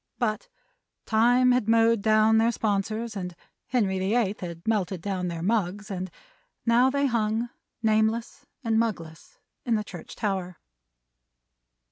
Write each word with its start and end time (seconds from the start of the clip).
But 0.17 0.49
Time 1.05 1.51
had 1.51 1.69
mowed 1.69 2.01
down 2.01 2.39
their 2.39 2.51
sponsors, 2.51 3.15
and 3.15 3.35
Henry 3.67 3.99
the 3.99 4.15
Eighth 4.15 4.39
had 4.39 4.67
melted 4.67 4.99
down 4.99 5.27
their 5.27 5.43
mugs; 5.43 5.91
and 5.91 6.07
they 6.65 6.73
now 6.73 6.89
hung, 6.89 7.51
nameless 7.83 8.47
and 8.63 8.79
mugless, 8.79 9.37
in 9.63 9.75
the 9.75 9.83
church 9.83 10.15
tower. 10.15 10.57